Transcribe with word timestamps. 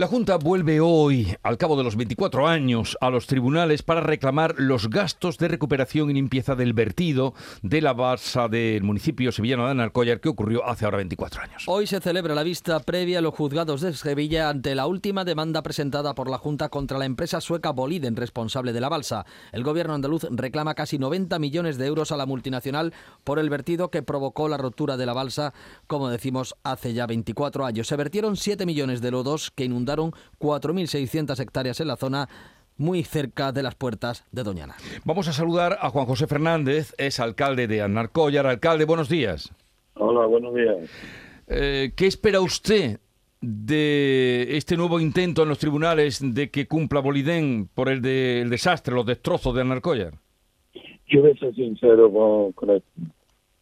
La 0.00 0.06
Junta 0.06 0.38
vuelve 0.38 0.80
hoy, 0.80 1.36
al 1.42 1.58
cabo 1.58 1.76
de 1.76 1.84
los 1.84 1.94
24 1.94 2.48
años, 2.48 2.96
a 3.02 3.10
los 3.10 3.26
tribunales 3.26 3.82
para 3.82 4.00
reclamar 4.00 4.54
los 4.56 4.88
gastos 4.88 5.36
de 5.36 5.46
recuperación 5.46 6.08
y 6.08 6.14
limpieza 6.14 6.54
del 6.54 6.72
vertido 6.72 7.34
de 7.60 7.82
la 7.82 7.92
balsa 7.92 8.48
del 8.48 8.82
municipio 8.82 9.30
sevillano 9.30 9.66
de 9.66 9.72
Anarcollar 9.72 10.18
que 10.18 10.30
ocurrió 10.30 10.64
hace 10.64 10.86
ahora 10.86 10.96
24 10.96 11.42
años. 11.42 11.64
Hoy 11.66 11.86
se 11.86 12.00
celebra 12.00 12.34
la 12.34 12.44
vista 12.44 12.80
previa 12.80 13.18
a 13.18 13.20
los 13.20 13.34
juzgados 13.34 13.82
de 13.82 13.92
Sevilla 13.92 14.48
ante 14.48 14.74
la 14.74 14.86
última 14.86 15.26
demanda 15.26 15.62
presentada 15.62 16.14
por 16.14 16.30
la 16.30 16.38
Junta 16.38 16.70
contra 16.70 16.96
la 16.96 17.04
empresa 17.04 17.42
sueca 17.42 17.72
Boliden, 17.72 18.16
responsable 18.16 18.72
de 18.72 18.80
la 18.80 18.88
balsa. 18.88 19.26
El 19.52 19.64
gobierno 19.64 19.92
andaluz 19.92 20.26
reclama 20.30 20.74
casi 20.74 20.98
90 20.98 21.38
millones 21.38 21.76
de 21.76 21.84
euros 21.84 22.10
a 22.10 22.16
la 22.16 22.24
multinacional 22.24 22.94
por 23.22 23.38
el 23.38 23.50
vertido 23.50 23.90
que 23.90 24.02
provocó 24.02 24.48
la 24.48 24.56
rotura 24.56 24.96
de 24.96 25.04
la 25.04 25.12
balsa, 25.12 25.52
como 25.86 26.08
decimos, 26.08 26.54
hace 26.62 26.94
ya 26.94 27.06
24 27.06 27.66
años. 27.66 27.86
Se 27.86 27.96
vertieron 27.96 28.38
7 28.38 28.64
millones 28.64 29.02
de 29.02 29.10
lodos 29.10 29.50
que 29.50 29.64
inundaron 29.64 29.89
4.600 29.98 31.38
hectáreas 31.40 31.80
en 31.80 31.88
la 31.88 31.96
zona 31.96 32.28
muy 32.80 33.04
cerca 33.04 33.52
de 33.52 33.62
las 33.62 33.74
puertas 33.74 34.26
de 34.32 34.42
Doñana. 34.42 34.74
Vamos 35.04 35.28
a 35.28 35.32
saludar 35.32 35.76
a 35.80 35.90
Juan 35.90 36.06
José 36.06 36.26
Fernández, 36.26 36.94
es 36.96 37.20
alcalde 37.20 37.66
de 37.66 37.82
Anarcollar. 37.82 38.46
Alcalde, 38.46 38.86
buenos 38.86 39.08
días. 39.08 39.54
Hola, 39.94 40.26
buenos 40.26 40.54
días. 40.54 40.76
Eh, 41.46 41.92
¿Qué 41.94 42.06
espera 42.06 42.40
usted 42.40 42.98
de 43.42 44.56
este 44.56 44.76
nuevo 44.76 44.98
intento 44.98 45.42
en 45.42 45.50
los 45.50 45.58
tribunales 45.58 46.20
de 46.34 46.50
que 46.50 46.66
cumpla 46.66 47.00
Bolidén 47.00 47.68
por 47.74 47.90
el, 47.90 48.00
de, 48.00 48.40
el 48.40 48.50
desastre, 48.50 48.94
los 48.94 49.04
destrozos 49.04 49.54
de 49.54 49.60
Anarcollar? 49.60 50.14
Yo 51.06 51.20
voy 51.20 51.32
a 51.32 51.38
ser 51.38 51.54
sincero 51.54 52.10
con, 52.10 52.52
con 52.52 52.82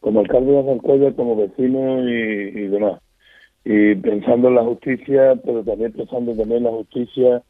como 0.00 0.20
alcalde 0.20 0.52
de 0.52 0.58
Anarcollar, 0.58 1.14
como 1.14 1.36
vecino 1.36 2.08
y, 2.08 2.12
y 2.12 2.68
demás 2.68 3.01
y 3.64 3.94
pensando 3.96 4.48
en 4.48 4.56
la 4.56 4.64
justicia, 4.64 5.36
pero 5.44 5.62
también 5.62 5.92
pensando 5.92 6.34
también 6.34 6.58
en 6.58 6.64
la 6.64 6.70
justicia 6.70 7.42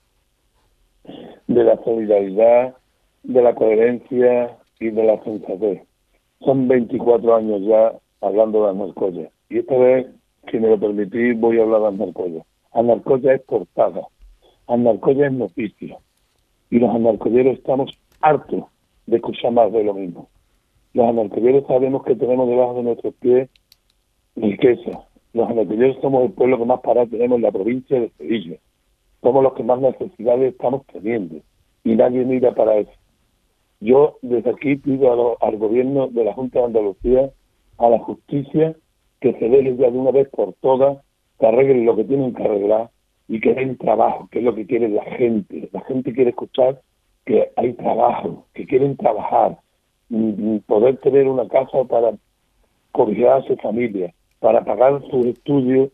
de 1.46 1.64
la 1.64 1.82
solidaridad, 1.82 2.76
de 3.22 3.42
la 3.42 3.54
coherencia 3.54 4.56
y 4.78 4.90
de 4.90 5.04
la 5.04 5.22
sensatez. 5.24 5.82
Son 6.40 6.68
24 6.68 7.36
años 7.36 7.62
ya 7.62 7.92
hablando 8.20 8.64
de 8.64 8.70
Anarcoya. 8.70 9.30
Y 9.48 9.58
esta 9.58 9.76
vez, 9.76 10.06
si 10.50 10.58
me 10.58 10.68
lo 10.68 10.78
permitís, 10.78 11.38
voy 11.38 11.58
a 11.58 11.62
hablar 11.62 11.80
de 11.80 11.88
Anarcoya. 11.88 12.44
Anarcoya 12.72 13.34
es 13.34 13.42
portada. 13.42 14.02
Anarcoya 14.66 15.26
es 15.26 15.32
noticia. 15.32 15.98
Y 16.70 16.78
los 16.78 16.94
anarcolleros 16.94 17.58
estamos 17.58 17.90
hartos 18.20 18.64
de 19.06 19.16
escuchar 19.16 19.52
más 19.52 19.72
de 19.72 19.84
lo 19.84 19.94
mismo. 19.94 20.28
Los 20.94 21.06
anarcolleros 21.06 21.66
sabemos 21.66 22.04
que 22.04 22.16
tenemos 22.16 22.48
debajo 22.48 22.74
de 22.74 22.82
nuestros 22.82 23.14
pies 23.14 23.48
riqueza, 24.36 25.04
los 25.32 25.48
anarquilleros 25.48 25.98
somos 26.00 26.24
el 26.24 26.32
pueblo 26.32 26.58
que 26.58 26.64
más 26.64 26.80
parado 26.80 27.06
tenemos 27.08 27.36
en 27.36 27.42
la 27.42 27.52
provincia 27.52 28.00
de 28.00 28.10
Sevilla. 28.18 28.56
Somos 29.22 29.42
los 29.42 29.54
que 29.54 29.62
más 29.62 29.80
necesidades 29.80 30.52
estamos 30.52 30.84
teniendo 30.86 31.36
y 31.84 31.96
nadie 31.96 32.24
mira 32.24 32.54
para 32.54 32.76
eso. 32.76 32.92
Yo 33.80 34.18
desde 34.22 34.50
aquí 34.50 34.76
pido 34.76 35.38
al 35.40 35.56
gobierno 35.56 36.08
de 36.08 36.24
la 36.24 36.34
Junta 36.34 36.60
de 36.60 36.66
Andalucía, 36.66 37.30
a 37.78 37.88
la 37.88 37.98
justicia, 37.98 38.76
que 39.20 39.32
se 39.34 39.48
deje 39.48 39.76
ya 39.76 39.90
de 39.90 39.98
una 39.98 40.10
vez 40.10 40.28
por 40.28 40.52
todas, 40.60 40.98
que 41.38 41.46
arreglen 41.46 41.86
lo 41.86 41.96
que 41.96 42.04
tienen 42.04 42.34
que 42.34 42.42
arreglar 42.44 42.90
y 43.28 43.40
que 43.40 43.54
den 43.54 43.76
trabajo, 43.78 44.28
que 44.30 44.38
es 44.38 44.44
lo 44.44 44.54
que 44.54 44.66
quiere 44.66 44.88
la 44.88 45.04
gente. 45.04 45.68
La 45.72 45.80
gente 45.82 46.12
quiere 46.12 46.30
escuchar 46.30 46.80
que 47.24 47.50
hay 47.56 47.72
trabajo, 47.74 48.46
que 48.54 48.66
quieren 48.66 48.96
trabajar, 48.96 49.58
mm, 50.10 50.54
mm, 50.54 50.60
poder 50.60 50.98
tener 50.98 51.26
una 51.26 51.48
casa 51.48 51.84
para 51.88 52.12
cobijar 52.92 53.38
a 53.38 53.42
su 53.42 53.56
familia, 53.56 54.12
para 54.42 54.64
pagar 54.64 55.00
sus 55.08 55.24
estudios 55.24 55.90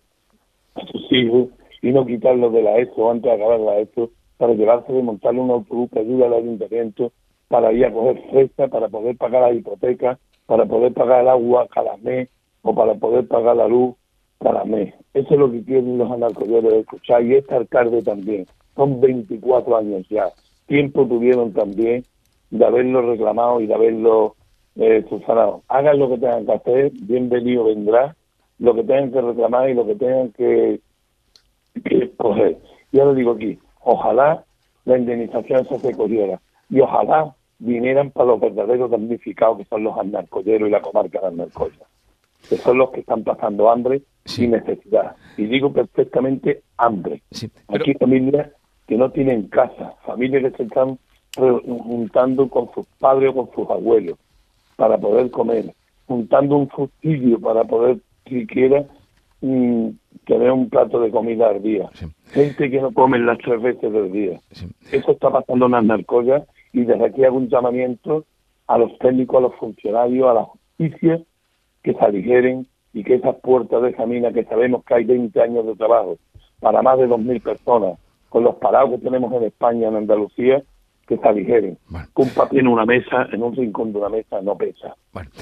a 0.75 0.81
sus 0.87 1.13
hijos 1.13 1.49
y 1.83 1.93
no 1.93 2.07
quitarlos 2.07 2.51
de 2.55 2.63
la 2.63 2.79
ESO 2.79 3.11
antes 3.11 3.31
de 3.31 3.33
acabar 3.33 3.61
la 3.61 3.79
ESO, 3.79 4.11
para 4.39 4.55
llevarse 4.55 4.91
de 4.91 5.03
montarle 5.03 5.41
un 5.41 5.51
autobús 5.51 5.91
que 5.91 6.01
ayuda 6.01 6.27
al 6.27 6.35
ayuntamiento, 6.35 7.13
para 7.49 7.73
ir 7.73 7.85
a 7.85 7.93
coger 7.93 8.23
fresca, 8.31 8.69
para 8.69 8.89
poder 8.89 9.17
pagar 9.17 9.43
la 9.43 9.53
hipoteca, 9.53 10.19
para 10.47 10.65
poder 10.65 10.95
pagar 10.95 11.23
el 11.23 11.29
agua 11.29 11.69
cada 11.69 11.99
mes 11.99 12.31
o 12.63 12.75
para 12.75 12.95
poder 12.95 13.29
pagar 13.29 13.57
la 13.57 13.69
luz 13.69 13.95
cada 14.41 14.65
mes. 14.65 14.95
Eso 15.13 15.29
es 15.35 15.39
lo 15.39 15.53
que 15.53 15.63
quieren 15.63 15.99
los 15.99 16.09
de 16.09 16.79
escuchar 16.81 17.23
y 17.25 17.35
este 17.35 17.55
alcalde 17.55 18.03
también. 18.03 18.47
Son 18.77 18.99
24 19.01 19.77
años 19.77 20.09
ya. 20.09 20.31
Tiempo 20.67 21.07
tuvieron 21.07 21.53
también 21.53 22.03
de 22.51 22.65
haberlo 22.65 23.03
reclamado 23.03 23.61
y 23.61 23.67
de 23.67 23.75
haberlo 23.75 24.37
eh. 24.77 25.05
Hagan 25.69 25.99
lo 25.99 26.09
que 26.09 26.19
tengan 26.19 26.47
que 26.47 26.53
hacer, 26.53 26.93
bienvenido 27.03 27.65
vendrá 27.65 28.17
lo 28.59 28.75
que 28.75 28.83
tengan 28.85 29.13
que 29.13 29.21
reclamar 29.21 29.71
y 29.71 29.75
lo 29.75 29.87
que 29.87 29.95
tengan 29.95 30.33
que, 30.33 30.81
que 31.85 32.11
coger. 32.17 32.59
Ya 32.93 33.05
lo 33.05 33.15
digo 33.15 33.33
aquí, 33.33 33.59
ojalá 33.83 34.45
la 34.85 34.99
indemnización 34.99 35.67
se 35.67 35.79
recogiera 35.79 36.41
y 36.71 36.81
ojalá 36.81 37.35
vinieran 37.59 38.11
para 38.11 38.29
los 38.29 38.41
verdaderos 38.41 38.91
damnificados 38.91 39.59
que 39.59 39.65
son 39.65 39.85
los 39.85 39.97
anarcolleros 39.99 40.69
y 40.69 40.73
la 40.73 40.81
comarca 40.81 41.21
de 41.21 41.27
Anarcoya, 41.27 41.87
que 42.49 42.57
son 42.57 42.79
los 42.79 42.91
que 42.91 43.01
están 43.01 43.25
pasando 43.25 43.71
hambre 43.71 44.03
sin 44.25 44.53
necesidad. 44.53 45.17
Y 45.37 45.47
digo 45.47 45.73
perfectamente 45.73 46.63
hambre. 46.77 47.23
Aquí 47.69 47.95
familias 47.95 48.51
que 48.87 48.97
no 48.97 49.11
tienen 49.11 49.49
casa, 49.49 49.95
familias 50.05 50.45
que 50.45 50.57
se 50.57 50.63
están 50.65 50.99
juntando 51.37 52.49
con 52.49 52.73
sus 52.73 52.87
padres 52.99 53.31
o 53.31 53.35
con 53.35 53.55
sus 53.55 53.71
abuelos 53.71 54.19
para 54.77 54.97
poder 54.99 55.31
comer, 55.31 55.75
juntando 56.07 56.57
un 56.57 56.71
subsidio 56.71 57.41
para 57.41 57.65
poder 57.65 57.99
siquiera 58.29 58.85
mm, 59.41 59.89
tener 60.27 60.53
un 60.53 60.69
plato 60.69 61.01
de 61.01 61.11
comida 61.11 61.49
al 61.49 61.63
día. 61.63 61.89
Gente 62.31 62.71
que 62.71 62.81
no 62.81 62.93
come 62.93 63.19
las 63.19 63.39
tres 63.39 63.61
veces 63.61 63.93
del 63.93 64.13
día. 64.13 64.41
Eso 64.93 65.13
está 65.13 65.31
pasando 65.31 65.67
en 65.67 65.73
las 65.73 65.85
narcoyas 65.85 66.45
y 66.73 66.85
desde 66.85 67.07
aquí 67.07 67.25
hago 67.25 67.37
un 67.37 67.49
llamamiento 67.49 68.25
a 68.67 68.79
los 68.79 68.97
técnicos, 68.99 69.39
a 69.39 69.41
los 69.41 69.55
funcionarios, 69.57 70.29
a 70.29 70.35
la 70.35 70.45
justicia, 70.45 71.23
que 71.83 71.95
se 71.95 72.05
aligeren 72.05 72.67
y 72.93 73.05
que 73.05 73.15
esas 73.15 73.37
puertas 73.37 73.83
de 73.83 73.91
examina, 73.91 74.33
que 74.33 74.45
sabemos 74.45 74.85
que 74.85 74.95
hay 74.95 75.05
20 75.05 75.41
años 75.41 75.67
de 75.67 75.75
trabajo 75.77 76.19
para 76.61 76.83
más 76.83 76.99
de 76.99 77.09
2.000 77.09 77.43
personas, 77.43 77.99
con 78.29 78.45
los 78.45 78.57
parados 78.57 78.91
que 78.91 78.99
tenemos 78.99 79.33
en 79.33 79.45
España, 79.45 79.89
en 79.89 79.97
Andalucía, 79.97 80.63
que 81.07 81.17
se 81.17 81.27
aligeren. 81.27 81.79
un 82.15 82.29
papel 82.31 82.61
en 82.61 82.69
una 82.69 82.85
mesa, 82.85 83.27
en 83.33 83.43
un 83.43 83.57
rincón 83.57 83.93
de 83.93 83.99
una 83.99 84.11
mesa, 84.11 84.43
no 84.43 84.57
pesa. 84.57 84.95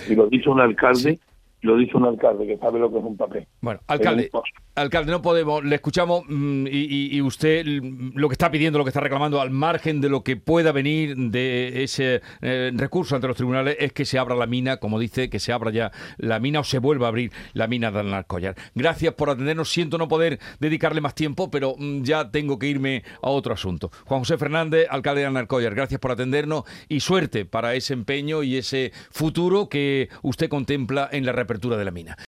Y 0.08 0.14
lo 0.14 0.28
dice 0.28 0.48
un 0.48 0.60
alcalde 0.60 1.18
lo 1.62 1.76
dice 1.76 1.96
un 1.96 2.04
alcalde 2.04 2.46
que 2.46 2.58
sabe 2.58 2.78
lo 2.78 2.90
que 2.90 2.98
es 2.98 3.04
un 3.04 3.16
papel. 3.16 3.46
Bueno, 3.60 3.80
alcalde, 3.86 4.30
alcalde, 4.74 5.10
no 5.10 5.22
podemos, 5.22 5.64
le 5.64 5.74
escuchamos 5.74 6.22
mm, 6.28 6.66
y, 6.70 7.20
usted 7.22 7.64
lo 7.66 8.28
que 8.28 8.34
está 8.34 8.50
pidiendo, 8.50 8.78
lo 8.78 8.84
que 8.84 8.90
está 8.90 9.00
reclamando, 9.00 9.40
al 9.40 9.50
margen 9.50 10.00
de 10.00 10.08
lo 10.08 10.22
que 10.22 10.36
pueda 10.36 10.72
venir 10.72 11.16
de 11.16 11.82
ese 11.82 12.20
eh, 12.42 12.70
recurso 12.74 13.14
ante 13.14 13.26
los 13.26 13.36
tribunales, 13.36 13.76
es 13.80 13.92
que 13.92 14.04
se 14.04 14.18
abra 14.18 14.36
la 14.36 14.46
mina, 14.46 14.76
como 14.76 14.98
dice, 14.98 15.28
que 15.30 15.40
se 15.40 15.52
abra 15.52 15.70
ya 15.70 15.90
la 16.18 16.38
mina 16.38 16.60
o 16.60 16.64
se 16.64 16.78
vuelva 16.78 17.06
a 17.06 17.08
abrir 17.08 17.32
la 17.54 17.66
mina 17.66 17.90
de 17.90 18.00
Alnarcollar. 18.00 18.54
Gracias 18.74 19.14
por 19.14 19.30
atendernos. 19.30 19.70
Siento 19.70 19.98
no 19.98 20.08
poder 20.08 20.38
dedicarle 20.60 21.00
más 21.00 21.14
tiempo, 21.14 21.50
pero 21.50 21.74
mm, 21.78 22.02
ya 22.02 22.30
tengo 22.30 22.58
que 22.58 22.68
irme 22.68 23.02
a 23.22 23.30
otro 23.30 23.54
asunto. 23.54 23.90
Juan 24.04 24.20
José 24.20 24.38
Fernández, 24.38 24.86
alcalde 24.90 25.22
de 25.22 25.26
Alnarcollar, 25.26 25.74
gracias 25.74 26.00
por 26.00 26.12
atendernos 26.12 26.64
y 26.88 27.00
suerte 27.00 27.44
para 27.44 27.74
ese 27.74 27.94
empeño 27.94 28.42
y 28.42 28.56
ese 28.56 28.92
futuro 29.10 29.68
que 29.68 30.08
usted 30.22 30.48
contempla 30.48 31.08
en 31.10 31.24
la 31.26 31.32
repertura 31.46 31.76
de 31.76 31.84
la 31.84 31.90
mina. 31.92 32.16